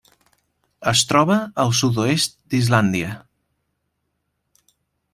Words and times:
Es 0.91 1.03
troba 1.11 1.35
al 1.65 1.75
sud-oest 1.81 2.35
d'Islàndia. 2.55 3.13